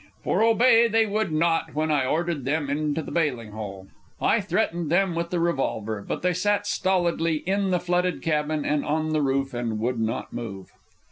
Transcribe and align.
For 0.23 0.41
obey 0.43 0.87
they 0.87 1.05
would 1.05 1.31
not 1.31 1.75
when 1.75 1.91
I 1.91 2.07
ordered 2.07 2.43
them 2.43 2.71
into 2.71 3.03
the 3.03 3.11
bailing 3.11 3.51
hole. 3.51 3.85
I 4.19 4.41
threatened 4.41 4.89
them 4.89 5.13
with 5.13 5.29
the 5.29 5.39
revolver, 5.39 6.01
but 6.01 6.23
they 6.23 6.33
sat 6.33 6.65
stolidly 6.65 7.43
in 7.45 7.69
the 7.69 7.79
flooded 7.79 8.23
cabin 8.23 8.65
and 8.65 8.83
on 8.83 9.09
the 9.09 9.21
roof 9.21 9.53
and 9.53 9.77
would 9.77 9.99
not 9.99 10.33
move. 10.33 10.71